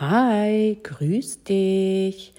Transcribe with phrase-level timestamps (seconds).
[0.00, 2.32] Hi, grüß dich.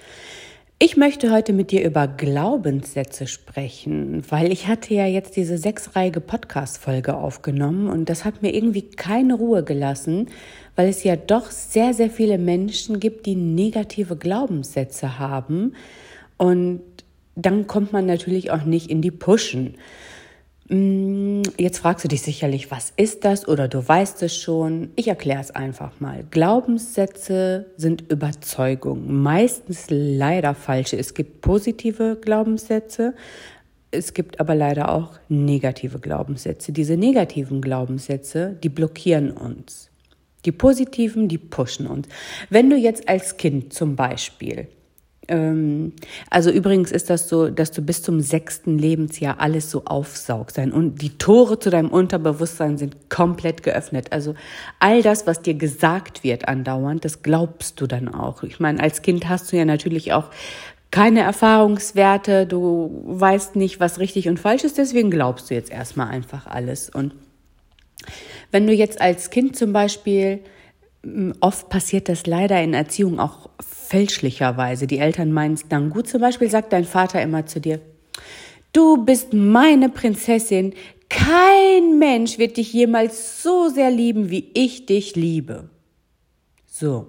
[0.80, 6.22] Ich möchte heute mit dir über Glaubenssätze sprechen, weil ich hatte ja jetzt diese sechsreihige
[6.22, 10.30] Podcast-Folge aufgenommen und das hat mir irgendwie keine Ruhe gelassen,
[10.76, 15.76] weil es ja doch sehr, sehr viele Menschen gibt, die negative Glaubenssätze haben
[16.38, 16.82] und
[17.36, 19.76] dann kommt man natürlich auch nicht in die Pushen.
[20.72, 24.92] Mm, jetzt fragst du dich sicherlich, was ist das oder du weißt es schon.
[24.96, 26.24] Ich erkläre es einfach mal.
[26.32, 30.98] Glaubenssätze sind Überzeugungen, meistens leider falsche.
[30.98, 33.14] Es gibt positive Glaubenssätze,
[33.92, 36.72] es gibt aber leider auch negative Glaubenssätze.
[36.72, 39.90] Diese negativen Glaubenssätze, die blockieren uns.
[40.46, 42.08] Die positiven, die pushen uns.
[42.50, 44.70] Wenn du jetzt als Kind zum Beispiel
[45.28, 50.58] also übrigens ist das so, dass du bis zum sechsten Lebensjahr alles so aufsaugst.
[50.58, 54.12] Und die Tore zu deinem Unterbewusstsein sind komplett geöffnet.
[54.12, 54.36] Also
[54.80, 58.44] all das, was dir gesagt wird andauernd, das glaubst du dann auch.
[58.44, 60.32] Ich meine, als Kind hast du ja natürlich auch
[60.90, 66.10] keine Erfahrungswerte, du weißt nicht, was richtig und falsch ist, deswegen glaubst du jetzt erstmal
[66.10, 66.90] einfach alles.
[66.90, 67.14] Und
[68.52, 70.42] wenn du jetzt als Kind zum Beispiel
[71.40, 74.86] Oft passiert das leider in Erziehung auch fälschlicherweise.
[74.86, 76.08] Die Eltern meinen es dann gut.
[76.08, 77.80] Zum Beispiel sagt dein Vater immer zu dir,
[78.74, 80.74] du bist meine Prinzessin.
[81.10, 85.70] Kein Mensch wird dich jemals so sehr lieben, wie ich dich liebe.
[86.68, 87.08] So.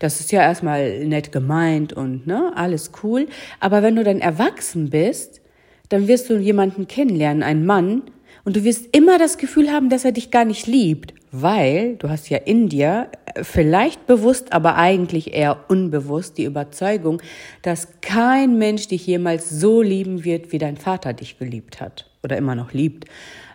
[0.00, 3.28] Das ist ja erstmal nett gemeint und ne, alles cool.
[3.60, 5.40] Aber wenn du dann erwachsen bist,
[5.88, 8.02] dann wirst du jemanden kennenlernen, einen Mann,
[8.44, 12.08] und du wirst immer das Gefühl haben, dass er dich gar nicht liebt, weil du
[12.08, 13.08] hast ja in dir
[13.42, 17.22] vielleicht bewusst, aber eigentlich eher unbewusst die Überzeugung,
[17.62, 22.36] dass kein Mensch dich jemals so lieben wird, wie dein Vater dich geliebt hat oder
[22.36, 23.04] immer noch liebt.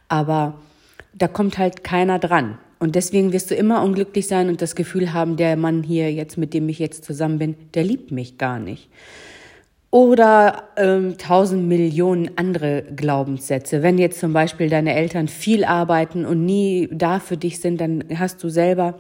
[0.08, 0.56] Aber
[1.14, 2.58] da kommt halt keiner dran.
[2.80, 6.38] Und deswegen wirst du immer unglücklich sein und das Gefühl haben, der Mann hier jetzt,
[6.38, 8.90] mit dem ich jetzt zusammen bin, der liebt mich gar nicht
[9.94, 13.84] oder ähm, tausend Millionen andere Glaubenssätze.
[13.84, 18.04] Wenn jetzt zum Beispiel deine Eltern viel arbeiten und nie da für dich sind, dann
[18.18, 18.96] hast du selber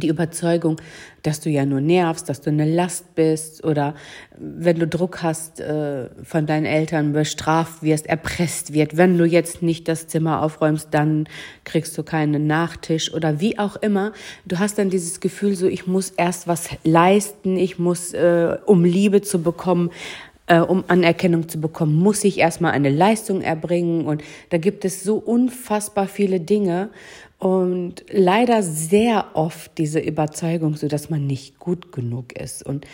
[0.00, 0.80] die Überzeugung,
[1.22, 3.94] dass du ja nur nervst, dass du eine Last bist oder
[4.38, 8.96] wenn du Druck hast äh, von deinen Eltern, bestraft wirst, erpresst wird.
[8.96, 11.28] Wenn du jetzt nicht das Zimmer aufräumst, dann
[11.64, 14.12] kriegst du keinen Nachtisch oder wie auch immer.
[14.46, 18.84] Du hast dann dieses Gefühl so, ich muss erst was leisten, ich muss, äh, um
[18.84, 19.90] Liebe zu bekommen,
[20.46, 24.06] äh, um Anerkennung zu bekommen, muss ich erstmal eine Leistung erbringen.
[24.06, 26.90] Und da gibt es so unfassbar viele Dinge
[27.42, 32.64] und leider sehr oft diese Überzeugung, so dass man nicht gut genug ist.
[32.64, 32.86] Und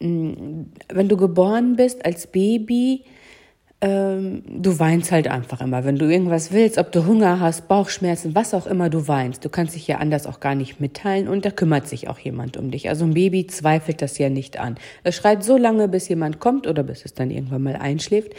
[0.00, 3.04] mh, mm, wenn du geboren bist als Baby,
[3.80, 5.84] ähm, du weinst halt einfach immer.
[5.84, 9.44] Wenn du irgendwas willst, ob du Hunger hast, Bauchschmerzen, was auch immer, du weinst.
[9.44, 12.56] Du kannst dich ja anders auch gar nicht mitteilen und da kümmert sich auch jemand
[12.56, 12.88] um dich.
[12.88, 14.74] Also ein Baby zweifelt das ja nicht an.
[15.04, 18.32] Es schreit so lange, bis jemand kommt oder bis es dann irgendwann mal einschläft.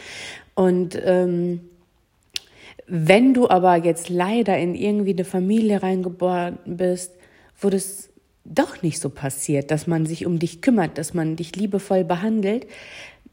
[0.54, 1.60] Und ähm,
[2.86, 7.12] wenn du aber jetzt leider in irgendwie eine Familie reingeboren bist,
[7.58, 8.10] wo das
[8.44, 12.66] doch nicht so passiert, dass man sich um dich kümmert, dass man dich liebevoll behandelt,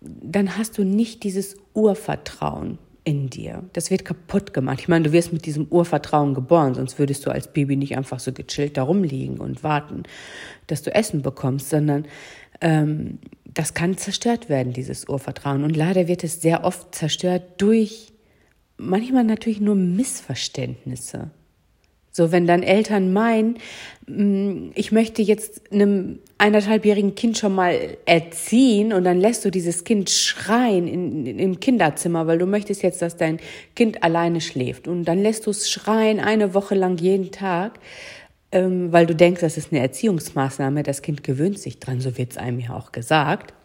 [0.01, 3.63] dann hast du nicht dieses Urvertrauen in dir.
[3.73, 4.79] Das wird kaputt gemacht.
[4.79, 8.19] Ich meine, du wirst mit diesem Urvertrauen geboren, sonst würdest du als Baby nicht einfach
[8.19, 10.03] so gechillt da rumliegen und warten,
[10.67, 12.05] dass du Essen bekommst, sondern
[12.61, 15.63] ähm, das kann zerstört werden, dieses Urvertrauen.
[15.63, 18.12] Und leider wird es sehr oft zerstört durch
[18.87, 21.31] manchmal natürlich nur Missverständnisse.
[22.15, 23.57] So, wenn dann Eltern meinen,
[24.05, 29.83] mm, ich möchte jetzt einem eineinhalbjährigen Kind schon mal erziehen und dann lässt du dieses
[29.83, 33.39] Kind schreien in, in, im Kinderzimmer, weil du möchtest jetzt, dass dein
[33.75, 34.87] Kind alleine schläft.
[34.87, 37.79] Und dann lässt du es schreien eine Woche lang jeden Tag,
[38.51, 42.33] ähm, weil du denkst, das ist eine Erziehungsmaßnahme, das Kind gewöhnt sich dran, so wird
[42.33, 43.55] es einem ja auch gesagt.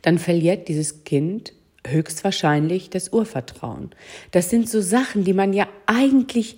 [0.00, 1.52] Dann verliert dieses Kind
[1.86, 3.90] höchstwahrscheinlich das Urvertrauen.
[4.30, 6.56] Das sind so Sachen, die man ja eigentlich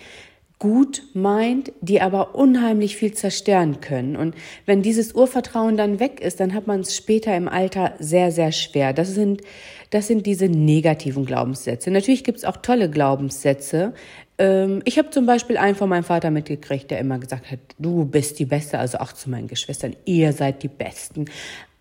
[0.58, 4.16] gut meint, die aber unheimlich viel zerstören können.
[4.16, 8.32] Und wenn dieses Urvertrauen dann weg ist, dann hat man es später im Alter sehr,
[8.32, 8.94] sehr schwer.
[8.94, 9.42] Das sind,
[9.90, 11.90] das sind diese negativen Glaubenssätze.
[11.90, 13.92] Natürlich gibt es auch tolle Glaubenssätze.
[14.38, 18.06] Ähm, ich habe zum Beispiel einen von meinem Vater mitgekriegt, der immer gesagt hat, du
[18.06, 21.26] bist die Beste, also auch zu meinen Geschwistern, ihr seid die Besten.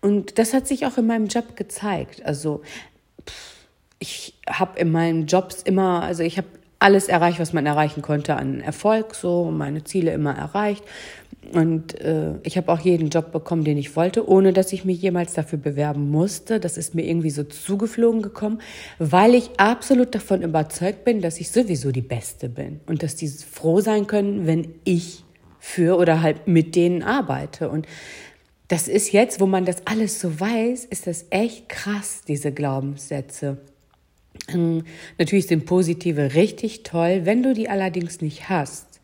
[0.02, 2.26] Und das hat sich auch in meinem Job gezeigt.
[2.26, 2.60] Also
[3.98, 8.36] ich habe in meinen Jobs immer, also ich habe alles erreicht, was man erreichen konnte
[8.36, 10.84] an Erfolg, so meine Ziele immer erreicht.
[11.52, 15.00] Und äh, ich habe auch jeden Job bekommen, den ich wollte, ohne dass ich mich
[15.00, 16.58] jemals dafür bewerben musste.
[16.58, 18.60] Das ist mir irgendwie so zugeflogen gekommen,
[18.98, 23.28] weil ich absolut davon überzeugt bin, dass ich sowieso die Beste bin und dass die
[23.28, 25.24] froh sein können, wenn ich
[25.60, 27.68] für oder halt mit denen arbeite.
[27.68, 27.86] Und
[28.68, 33.58] das ist jetzt, wo man das alles so weiß, ist das echt krass, diese Glaubenssätze.
[34.48, 34.84] Ähm,
[35.18, 39.00] natürlich sind positive richtig toll, wenn du die allerdings nicht hast.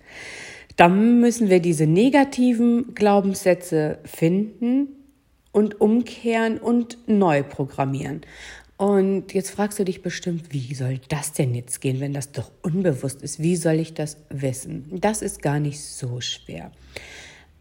[0.77, 4.89] Dann müssen wir diese negativen Glaubenssätze finden
[5.53, 8.23] und umkehren und neu programmieren.
[8.79, 12.51] Und jetzt fragst du dich bestimmt, wie soll das denn jetzt gehen, wenn das doch
[12.63, 13.41] unbewusst ist?
[13.41, 14.87] Wie soll ich das wissen?
[14.91, 16.73] Das ist gar nicht so schwer.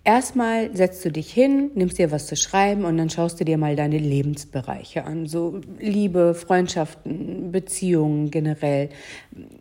[0.03, 3.59] Erstmal setzt du dich hin, nimmst dir was zu schreiben und dann schaust du dir
[3.59, 5.27] mal deine Lebensbereiche an.
[5.27, 8.89] So Liebe, Freundschaften, Beziehungen generell,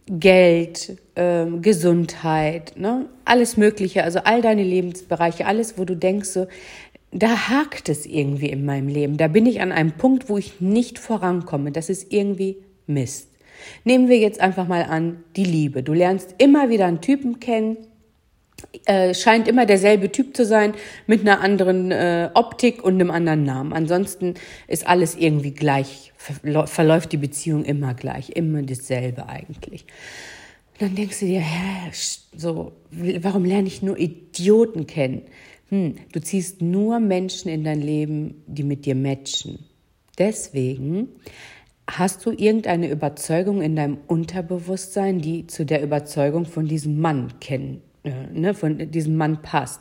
[0.07, 3.07] Geld, äh, Gesundheit, ne?
[3.27, 4.03] alles Mögliche.
[4.03, 6.47] Also all deine Lebensbereiche, alles, wo du denkst, so,
[7.13, 9.19] da hakt es irgendwie in meinem Leben.
[9.19, 11.71] Da bin ich an einem Punkt, wo ich nicht vorankomme.
[11.71, 13.29] Das ist irgendwie Mist.
[13.85, 15.83] Nehmen wir jetzt einfach mal an, die Liebe.
[15.83, 17.77] Du lernst immer wieder einen Typen kennen,
[18.87, 20.75] äh, scheint immer derselbe Typ zu sein,
[21.07, 23.73] mit einer anderen äh, Optik und einem anderen Namen.
[23.73, 24.35] Ansonsten
[24.69, 29.85] ist alles irgendwie gleich, verläuft die Beziehung immer gleich, immer dasselbe eigentlich.
[30.73, 31.91] Und dann denkst du dir, hä,
[32.37, 35.23] so, warum lerne ich nur Idioten kennen?
[35.71, 39.61] hm, du ziehst nur Menschen in dein Leben, die mit dir matchen.
[40.19, 41.09] Deswegen
[41.89, 47.83] hast du irgendeine Überzeugung in deinem Unterbewusstsein, die zu der Überzeugung von diesem Mann kennen,
[48.05, 49.81] ne, von diesem Mann passt.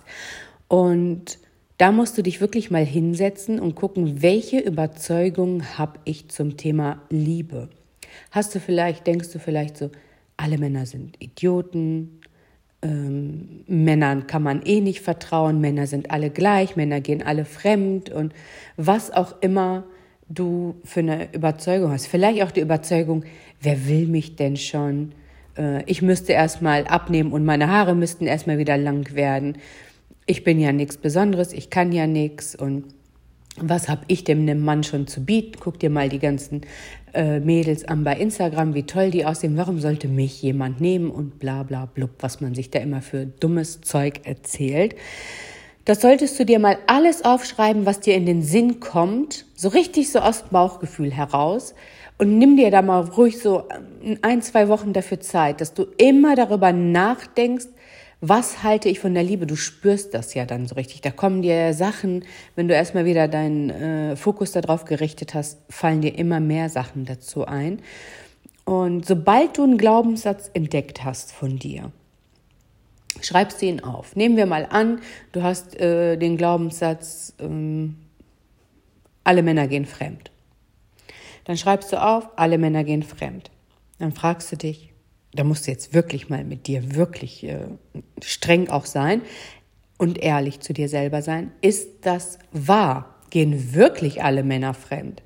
[0.67, 1.39] Und
[1.77, 7.01] da musst du dich wirklich mal hinsetzen und gucken, welche Überzeugung habe ich zum Thema
[7.09, 7.69] Liebe.
[8.31, 9.89] Hast du vielleicht, denkst du vielleicht so,
[10.35, 12.19] alle Männer sind Idioten,
[12.81, 18.09] ähm, Männern kann man eh nicht vertrauen, Männer sind alle gleich, Männer gehen alle fremd
[18.09, 18.33] und
[18.77, 19.85] was auch immer
[20.29, 22.07] du für eine Überzeugung hast.
[22.07, 23.23] Vielleicht auch die Überzeugung,
[23.61, 25.13] wer will mich denn schon?
[25.59, 29.57] Äh, ich müsste erstmal abnehmen und meine Haare müssten erstmal wieder lang werden.
[30.25, 32.85] Ich bin ja nichts Besonderes, ich kann ja nichts und
[33.61, 35.59] was habe ich dem Mann schon zu bieten?
[35.59, 36.61] Guck dir mal die ganzen
[37.13, 39.57] äh, Mädels an bei Instagram, wie toll die aussehen.
[39.57, 43.25] Warum sollte mich jemand nehmen und bla bla blub, was man sich da immer für
[43.25, 44.95] dummes Zeug erzählt.
[45.89, 50.11] Das solltest du dir mal alles aufschreiben, was dir in den Sinn kommt, so richtig
[50.11, 51.73] so aus dem Bauchgefühl heraus
[52.19, 53.63] und nimm dir da mal ruhig so
[54.21, 57.65] ein, zwei Wochen dafür Zeit, dass du immer darüber nachdenkst,
[58.21, 59.47] was halte ich von der Liebe?
[59.47, 61.01] Du spürst das ja dann so richtig.
[61.01, 62.23] Da kommen dir Sachen,
[62.55, 67.05] wenn du erstmal wieder deinen äh, Fokus darauf gerichtet hast, fallen dir immer mehr Sachen
[67.05, 67.81] dazu ein.
[68.63, 71.91] Und sobald du einen Glaubenssatz entdeckt hast von dir,
[73.21, 74.15] schreibst du ihn auf.
[74.15, 75.01] Nehmen wir mal an,
[75.31, 77.97] du hast äh, den Glaubenssatz, ähm,
[79.23, 80.31] alle Männer gehen fremd.
[81.45, 83.51] Dann schreibst du auf, alle Männer gehen fremd.
[83.97, 84.93] Dann fragst du dich,
[85.33, 87.67] da musst du jetzt wirklich mal mit dir wirklich äh,
[88.23, 89.21] streng auch sein
[89.97, 91.51] und ehrlich zu dir selber sein.
[91.61, 93.15] Ist das wahr?
[93.29, 95.21] Gehen wirklich alle Männer fremd?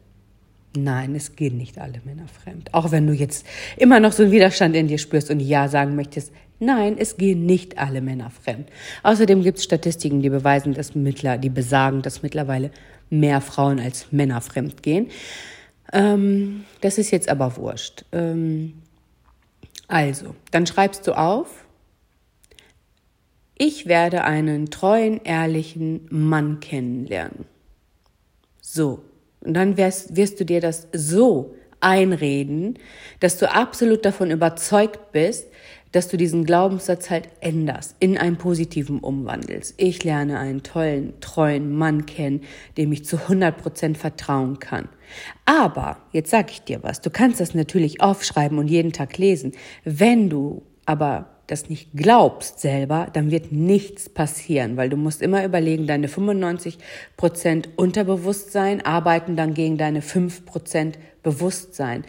[0.75, 2.73] Nein, es gehen nicht alle Männer fremd.
[2.73, 3.45] Auch wenn du jetzt
[3.77, 6.31] immer noch so einen Widerstand in dir spürst und Ja sagen möchtest.
[6.59, 8.69] Nein, es gehen nicht alle Männer fremd.
[9.03, 12.71] Außerdem gibt es Statistiken, die beweisen, dass mittler, die besagen, dass mittlerweile
[13.09, 15.09] mehr Frauen als Männer fremd gehen.
[15.91, 18.05] Ähm, das ist jetzt aber wurscht.
[18.11, 18.73] Ähm,
[19.87, 21.65] also, dann schreibst du auf,
[23.55, 27.45] ich werde einen treuen, ehrlichen Mann kennenlernen.
[28.61, 29.03] So,
[29.43, 32.79] und dann wirst, wirst du dir das so einreden,
[33.19, 35.47] dass du absolut davon überzeugt bist,
[35.93, 39.75] dass du diesen Glaubenssatz halt änderst, in einen positiven umwandelst.
[39.77, 42.41] Ich lerne einen tollen, treuen Mann kennen,
[42.77, 44.89] dem ich zu 100 Prozent vertrauen kann.
[45.45, 49.51] Aber, jetzt sag ich dir was, du kannst das natürlich aufschreiben und jeden Tag lesen.
[49.83, 55.45] Wenn du aber das nicht glaubst selber, dann wird nichts passieren, weil du musst immer
[55.45, 56.79] überlegen, deine 95
[57.15, 62.03] Prozent Unterbewusstsein arbeiten dann gegen deine 5 Prozent Bewusstsein.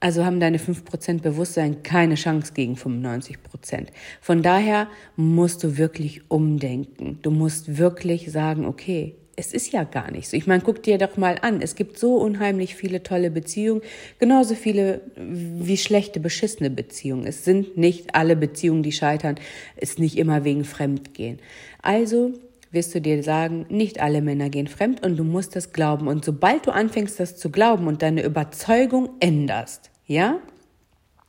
[0.00, 3.86] Also haben deine 5% Bewusstsein keine Chance gegen 95%.
[4.20, 7.18] Von daher musst du wirklich umdenken.
[7.22, 10.36] Du musst wirklich sagen, okay, es ist ja gar nicht so.
[10.36, 11.60] Ich meine, guck dir doch mal an.
[11.60, 13.82] Es gibt so unheimlich viele tolle Beziehungen,
[14.18, 17.26] genauso viele wie schlechte, beschissene Beziehungen.
[17.26, 19.36] Es sind nicht alle Beziehungen, die scheitern,
[19.76, 21.38] ist nicht immer wegen Fremdgehen.
[21.82, 22.32] Also
[22.72, 26.08] wirst du dir sagen, nicht alle Männer gehen fremd und du musst das glauben.
[26.08, 30.40] Und sobald du anfängst, das zu glauben und deine Überzeugung änderst, ja,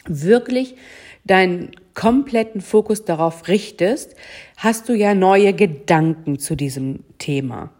[0.05, 0.75] wirklich
[1.25, 4.15] deinen kompletten Fokus darauf richtest,
[4.55, 7.71] hast du ja neue Gedanken zu diesem Thema.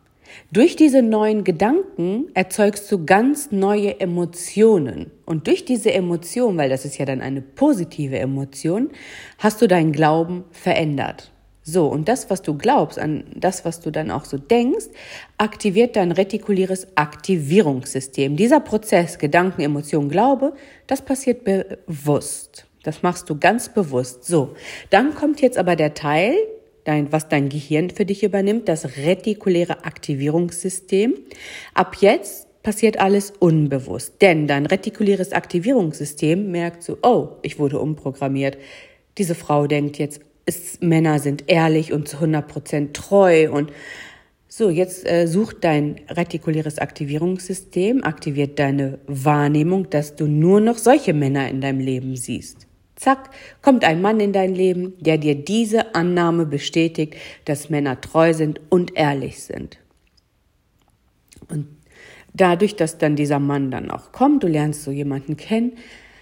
[0.52, 5.12] Durch diese neuen Gedanken erzeugst du ganz neue Emotionen.
[5.26, 8.90] Und durch diese Emotion, weil das ist ja dann eine positive Emotion,
[9.38, 11.32] hast du deinen Glauben verändert.
[11.70, 14.86] So, und das, was du glaubst, an das, was du dann auch so denkst,
[15.38, 18.38] aktiviert dein retikuläres Aktivierungssystem.
[18.38, 20.54] Dieser Prozess, Gedanken, Emotionen, Glaube,
[20.88, 22.68] das passiert bewusst.
[22.84, 24.24] Das machst du ganz bewusst.
[24.24, 24.56] So,
[24.92, 26.36] dann kommt jetzt aber der Teil,
[26.88, 31.16] dein, was dein Gehirn für dich übernimmt, das retikuläre Aktivierungssystem.
[31.74, 38.58] Ab jetzt passiert alles unbewusst, denn dein retikuläres Aktivierungssystem merkt so, oh, ich wurde umprogrammiert.
[39.18, 43.72] Diese Frau denkt jetzt, es, Männer sind ehrlich und zu 100 Prozent treu und
[44.50, 51.14] so, jetzt äh, sucht dein retikuläres Aktivierungssystem, aktiviert deine Wahrnehmung, dass du nur noch solche
[51.14, 52.67] Männer in deinem Leben siehst.
[52.98, 53.30] Zack,
[53.62, 58.60] kommt ein Mann in dein Leben, der dir diese Annahme bestätigt, dass Männer treu sind
[58.70, 59.78] und ehrlich sind.
[61.48, 61.68] Und
[62.34, 65.78] dadurch, dass dann dieser Mann dann auch kommt, du lernst so jemanden kennen,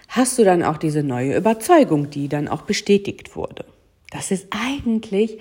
[0.08, 3.64] hast du dann auch diese neue Überzeugung, die dann auch bestätigt wurde.
[4.10, 5.38] Das ist eigentlich,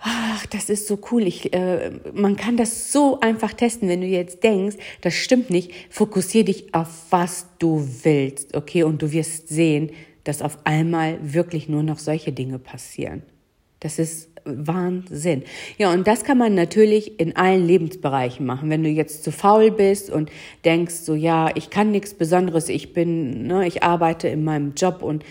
[0.00, 1.26] ach, das ist so cool.
[1.26, 5.70] Ich, äh, man kann das so einfach testen, wenn du jetzt denkst, das stimmt nicht.
[5.90, 8.84] Fokussier dich auf was du willst, okay?
[8.84, 9.90] Und du wirst sehen,
[10.26, 13.22] dass auf einmal wirklich nur noch solche Dinge passieren.
[13.80, 15.42] Das ist Wahnsinn.
[15.76, 18.70] Ja, und das kann man natürlich in allen Lebensbereichen machen.
[18.70, 20.30] Wenn du jetzt zu faul bist und
[20.64, 25.02] denkst so, ja, ich kann nichts Besonderes, ich bin, ne, ich arbeite in meinem Job
[25.02, 25.24] und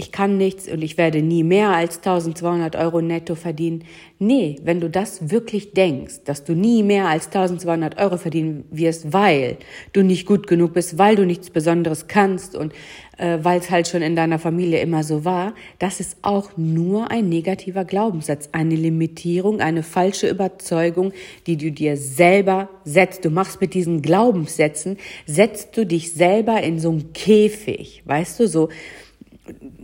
[0.00, 3.84] ich kann nichts und ich werde nie mehr als 1200 Euro netto verdienen.
[4.18, 9.12] Nee, wenn du das wirklich denkst, dass du nie mehr als 1200 Euro verdienen wirst,
[9.12, 9.58] weil
[9.92, 12.72] du nicht gut genug bist, weil du nichts Besonderes kannst und
[13.18, 17.10] äh, weil es halt schon in deiner Familie immer so war, das ist auch nur
[17.10, 21.12] ein negativer Glaubenssatz, eine Limitierung, eine falsche Überzeugung,
[21.46, 23.26] die du dir selber setzt.
[23.26, 28.48] Du machst mit diesen Glaubenssätzen, setzt du dich selber in so einen Käfig, weißt du,
[28.48, 28.70] so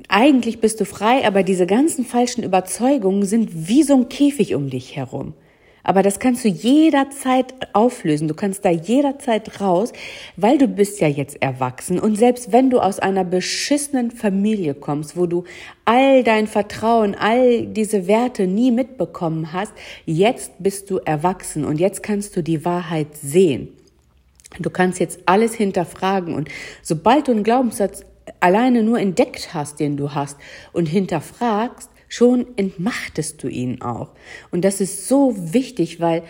[0.09, 4.71] eigentlich bist du frei, aber diese ganzen falschen Überzeugungen sind wie so ein Käfig um
[4.71, 5.35] dich herum.
[5.87, 8.27] Aber das kannst du jederzeit auflösen.
[8.27, 9.93] Du kannst da jederzeit raus,
[10.37, 12.01] weil du bist ja jetzt erwachsen.
[12.01, 15.45] Und selbst wenn du aus einer beschissenen Familie kommst, wo du
[15.85, 19.73] all dein Vertrauen, all diese Werte nie mitbekommen hast,
[20.07, 23.69] jetzt bist du erwachsen und jetzt kannst du die Wahrheit sehen.
[24.59, 26.49] Du kannst jetzt alles hinterfragen und
[26.83, 28.03] sobald du einen Glaubenssatz
[28.41, 30.37] alleine nur entdeckt hast, den du hast
[30.73, 34.11] und hinterfragst, schon entmachtest du ihn auch.
[34.51, 36.23] Und das ist so wichtig, weil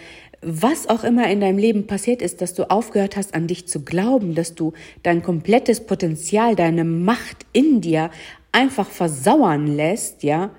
[0.43, 3.85] was auch immer in deinem Leben passiert ist, dass du aufgehört hast, an dich zu
[3.85, 8.11] glauben, dass du dein komplettes Potenzial, deine Macht in dir
[8.53, 10.51] einfach versauern lässt, ja,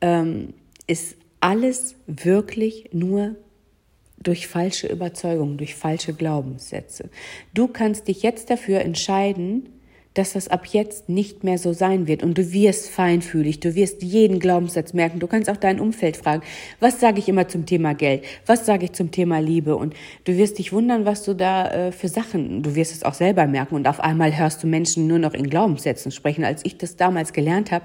[0.00, 0.54] ähm,
[0.86, 3.36] ist alles wirklich nur
[4.18, 7.10] durch falsche Überzeugungen, durch falsche Glaubenssätze.
[7.52, 9.68] Du kannst dich jetzt dafür entscheiden,
[10.14, 12.22] dass das ab jetzt nicht mehr so sein wird.
[12.22, 16.42] Und du wirst feinfühlig, du wirst jeden Glaubenssatz merken, du kannst auch dein Umfeld fragen,
[16.80, 19.76] was sage ich immer zum Thema Geld, was sage ich zum Thema Liebe?
[19.76, 19.94] Und
[20.24, 23.46] du wirst dich wundern, was du da äh, für Sachen, du wirst es auch selber
[23.46, 23.74] merken.
[23.74, 26.44] Und auf einmal hörst du Menschen nur noch in Glaubenssätzen sprechen.
[26.44, 27.84] Als ich das damals gelernt habe,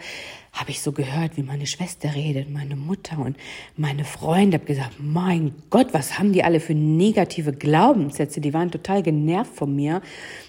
[0.60, 3.38] habe ich so gehört, wie meine Schwester redet, meine Mutter und
[3.78, 4.58] meine Freunde.
[4.58, 8.42] Habe gesagt, mein Gott, was haben die alle für negative Glaubenssätze?
[8.42, 10.02] Die waren total genervt von mir,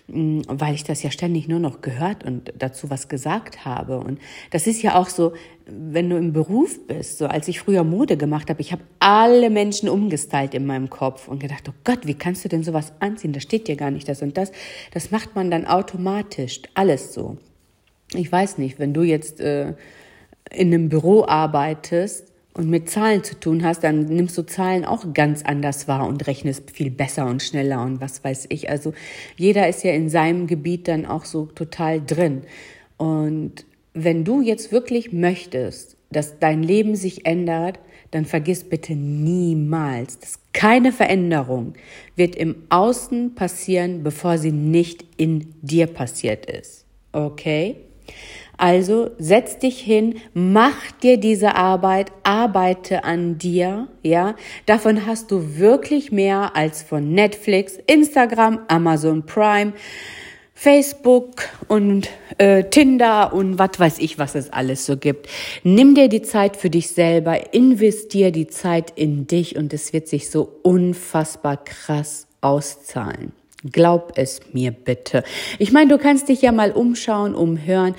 [0.09, 3.99] mm, weil ich das ja ständig nur noch gehört und dazu was gesagt habe.
[3.99, 4.19] Und
[4.50, 5.33] das ist ja auch so,
[5.67, 9.49] wenn du im Beruf bist, so als ich früher Mode gemacht habe, ich habe alle
[9.49, 13.33] Menschen umgestylt in meinem Kopf und gedacht, oh Gott, wie kannst du denn sowas anziehen?
[13.33, 14.50] Da steht dir gar nicht das und das.
[14.93, 17.38] Das macht man dann automatisch, alles so
[18.14, 19.75] ich weiß nicht, wenn du jetzt äh,
[20.52, 25.12] in einem Büro arbeitest und mit Zahlen zu tun hast, dann nimmst du Zahlen auch
[25.14, 28.69] ganz anders wahr und rechnest viel besser und schneller und was weiß ich.
[28.69, 28.92] Also
[29.37, 32.42] jeder ist ja in seinem Gebiet dann auch so total drin.
[32.97, 33.64] Und
[33.95, 37.78] wenn du jetzt wirklich möchtest, dass dein Leben sich ändert,
[38.11, 41.75] dann vergiss bitte niemals, dass keine Veränderung
[42.16, 46.85] wird im Außen passieren, bevor sie nicht in dir passiert ist.
[47.12, 47.76] Okay?
[48.61, 54.35] Also setz dich hin, mach dir diese Arbeit, arbeite an dir, ja.
[54.67, 59.73] Davon hast du wirklich mehr als von Netflix, Instagram, Amazon Prime,
[60.52, 65.26] Facebook und äh, Tinder und was weiß ich, was es alles so gibt.
[65.62, 70.07] Nimm dir die Zeit für dich selber, investier die Zeit in dich und es wird
[70.07, 73.33] sich so unfassbar krass auszahlen.
[73.73, 75.25] Glaub es mir bitte.
[75.59, 77.95] Ich meine, du kannst dich ja mal umschauen, umhören.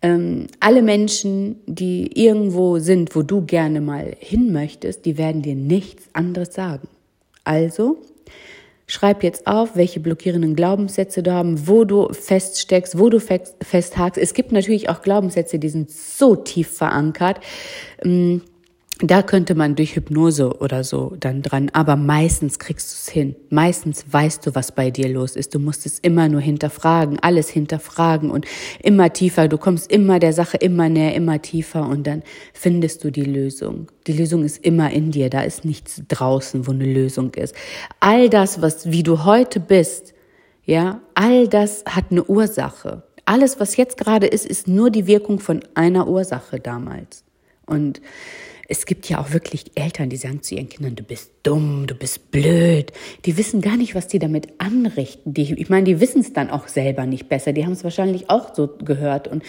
[0.00, 5.56] Ähm, alle Menschen, die irgendwo sind, wo du gerne mal hin möchtest, die werden dir
[5.56, 6.88] nichts anderes sagen.
[7.42, 7.98] Also
[8.86, 14.20] schreib jetzt auf, welche blockierenden Glaubenssätze du haben, wo du feststeckst, wo du festhakst.
[14.20, 17.40] Es gibt natürlich auch Glaubenssätze, die sind so tief verankert.
[18.02, 18.42] Ähm,
[19.00, 23.36] da könnte man durch Hypnose oder so dann dran, aber meistens kriegst du es hin.
[23.48, 25.54] Meistens weißt du, was bei dir los ist.
[25.54, 28.46] Du musst es immer nur hinterfragen, alles hinterfragen und
[28.82, 29.46] immer tiefer.
[29.46, 33.86] Du kommst immer der Sache immer näher, immer tiefer und dann findest du die Lösung.
[34.08, 35.30] Die Lösung ist immer in dir.
[35.30, 37.54] Da ist nichts draußen, wo eine Lösung ist.
[38.00, 40.12] All das, was, wie du heute bist,
[40.64, 43.04] ja, all das hat eine Ursache.
[43.26, 47.24] Alles, was jetzt gerade ist, ist nur die Wirkung von einer Ursache damals.
[47.66, 48.00] Und
[48.70, 51.94] es gibt ja auch wirklich Eltern, die sagen zu ihren Kindern, du bist dumm, du
[51.94, 52.92] bist blöd.
[53.24, 55.32] Die wissen gar nicht, was die damit anrichten.
[55.32, 57.54] Die, ich meine, die wissen es dann auch selber nicht besser.
[57.54, 59.42] Die haben es wahrscheinlich auch so gehört und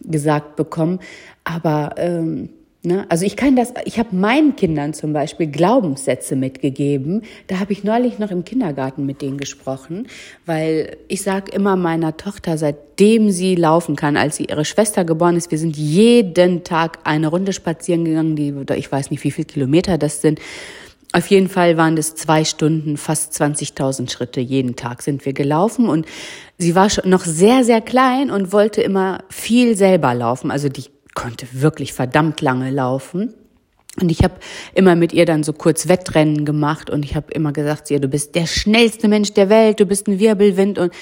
[0.00, 1.00] gesagt bekommen.
[1.42, 2.50] Aber ähm,
[2.82, 3.04] Ne?
[3.10, 7.22] Also ich kann das, ich habe meinen Kindern zum Beispiel Glaubenssätze mitgegeben.
[7.46, 10.08] Da habe ich neulich noch im Kindergarten mit denen gesprochen,
[10.46, 15.36] weil ich sage immer meiner Tochter, seitdem sie laufen kann, als sie ihre Schwester geboren
[15.36, 19.44] ist, wir sind jeden Tag eine Runde spazieren gegangen, die, ich weiß nicht, wie viel
[19.44, 20.40] Kilometer das sind.
[21.12, 25.86] Auf jeden Fall waren das zwei Stunden, fast 20.000 Schritte jeden Tag sind wir gelaufen
[25.86, 26.06] und
[26.56, 30.50] sie war schon noch sehr, sehr klein und wollte immer viel selber laufen.
[30.50, 30.84] Also die
[31.14, 33.34] konnte wirklich verdammt lange laufen.
[34.00, 34.34] Und ich habe
[34.74, 38.00] immer mit ihr dann so kurz Wettrennen gemacht und ich habe immer gesagt zu ihr,
[38.00, 40.78] du bist der schnellste Mensch der Welt, du bist ein Wirbelwind.
[40.78, 40.92] Und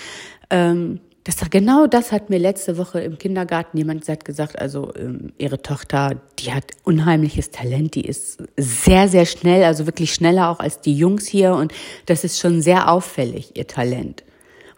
[0.48, 5.60] ähm, das genau das hat mir letzte Woche im Kindergarten jemand gesagt, also ähm, ihre
[5.60, 10.80] Tochter, die hat unheimliches Talent, die ist sehr sehr schnell, also wirklich schneller auch als
[10.80, 11.52] die Jungs hier.
[11.52, 11.72] Und
[12.06, 14.24] das ist schon sehr auffällig ihr Talent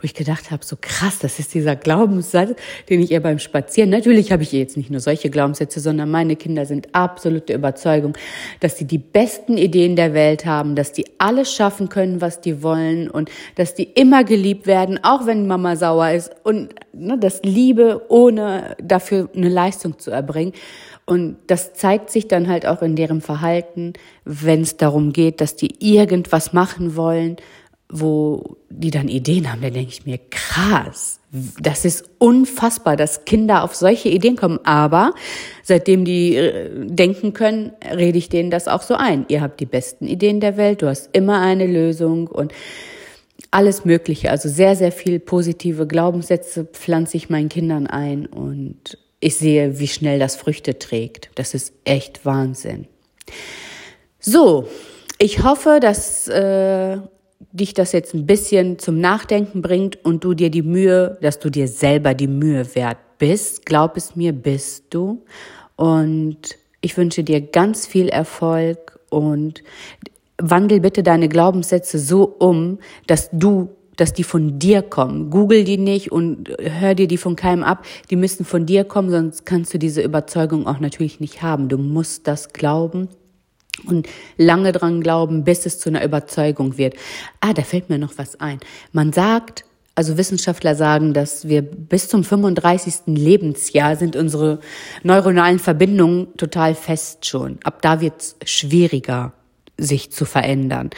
[0.00, 2.54] wo ich gedacht habe, so krass, das ist dieser Glaubenssatz,
[2.88, 6.10] den ich ihr beim Spazieren, natürlich habe ich ihr jetzt nicht nur solche Glaubenssätze, sondern
[6.10, 8.16] meine Kinder sind absolute Überzeugung,
[8.60, 12.62] dass sie die besten Ideen der Welt haben, dass die alles schaffen können, was die
[12.62, 17.42] wollen und dass die immer geliebt werden, auch wenn Mama sauer ist und ne, das
[17.42, 20.54] Liebe ohne dafür eine Leistung zu erbringen.
[21.04, 25.56] Und das zeigt sich dann halt auch in deren Verhalten, wenn es darum geht, dass
[25.56, 27.36] die irgendwas machen wollen,
[27.90, 31.20] wo die dann Ideen haben, dann denke ich mir, krass,
[31.60, 34.60] das ist unfassbar, dass Kinder auf solche Ideen kommen.
[34.64, 35.12] Aber
[35.62, 39.26] seitdem die äh, denken können, rede ich denen das auch so ein.
[39.28, 42.52] Ihr habt die besten Ideen der Welt, du hast immer eine Lösung und
[43.50, 44.30] alles Mögliche.
[44.30, 49.88] Also sehr, sehr viel positive Glaubenssätze pflanze ich meinen Kindern ein und ich sehe, wie
[49.88, 51.30] schnell das Früchte trägt.
[51.34, 52.86] Das ist echt Wahnsinn.
[54.18, 54.68] So,
[55.18, 56.98] ich hoffe, dass äh,
[57.52, 61.50] dich das jetzt ein bisschen zum Nachdenken bringt und du dir die Mühe, dass du
[61.50, 63.66] dir selber die Mühe wert bist.
[63.66, 65.22] Glaub es mir, bist du.
[65.76, 69.62] Und ich wünsche dir ganz viel Erfolg und
[70.38, 75.28] wandel bitte deine Glaubenssätze so um, dass du dass die von dir kommen.
[75.28, 77.84] Google die nicht und hör dir die von keinem ab.
[78.08, 81.68] Die müssen von dir kommen, sonst kannst du diese Überzeugung auch natürlich nicht haben.
[81.68, 83.08] Du musst das glauben
[83.86, 86.94] und lange dran glauben, bis es zu einer Überzeugung wird.
[87.40, 88.60] Ah, da fällt mir noch was ein.
[88.92, 89.64] Man sagt,
[89.94, 93.02] also Wissenschaftler sagen, dass wir bis zum 35.
[93.06, 94.60] Lebensjahr sind unsere
[95.02, 97.58] neuronalen Verbindungen total fest schon.
[97.64, 99.32] Ab da wird es schwieriger,
[99.76, 100.90] sich zu verändern.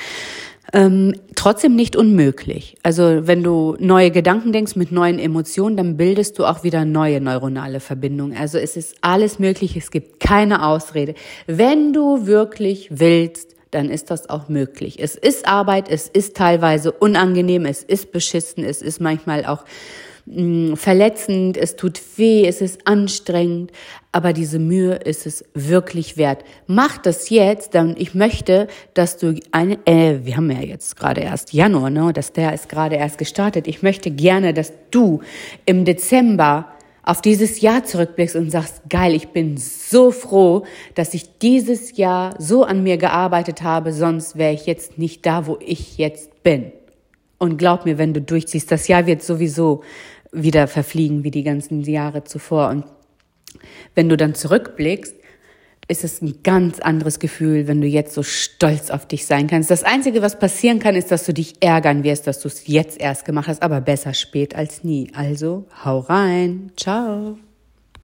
[0.73, 2.77] Ähm, trotzdem nicht unmöglich.
[2.83, 7.21] Also wenn du neue Gedanken denkst mit neuen Emotionen, dann bildest du auch wieder neue
[7.21, 8.37] neuronale Verbindungen.
[8.37, 11.15] Also es ist alles möglich, es gibt keine Ausrede.
[11.47, 15.03] Wenn du wirklich willst, dann ist das auch möglich.
[15.03, 19.65] Es ist Arbeit, es ist teilweise unangenehm, es ist beschissen, es ist manchmal auch
[20.27, 23.73] mm, verletzend, es tut weh, es ist anstrengend,
[24.13, 26.45] aber diese Mühe ist es wirklich wert.
[26.67, 31.23] Mach das jetzt, denn ich möchte, dass du eine, äh, wir haben ja jetzt gerade
[31.23, 33.67] erst Januar, ne, dass der ist gerade erst gestartet.
[33.67, 35.21] Ich möchte gerne, dass du
[35.65, 36.69] im Dezember
[37.05, 42.35] auf dieses Jahr zurückblickst und sagst, geil, ich bin so froh, dass ich dieses Jahr
[42.39, 46.73] so an mir gearbeitet habe, sonst wäre ich jetzt nicht da, wo ich jetzt bin.
[47.43, 49.83] Und glaub mir, wenn du durchziehst, das Jahr wird sowieso
[50.31, 52.69] wieder verfliegen wie die ganzen Jahre zuvor.
[52.69, 52.85] Und
[53.97, 55.17] wenn du dann zurückblickst,
[55.89, 59.73] ist es ein ganz anderes Gefühl, wenn du jetzt so stolz auf dich sein kannst.
[59.73, 63.01] Das Einzige, was passieren kann, ist, dass du dich ärgern wirst, dass du es jetzt
[63.01, 65.11] erst gemacht hast, aber besser spät als nie.
[65.13, 66.71] Also, hau rein.
[66.77, 67.39] Ciao.